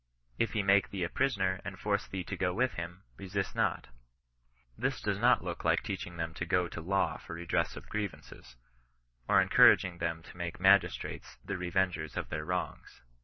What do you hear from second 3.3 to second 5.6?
not This does not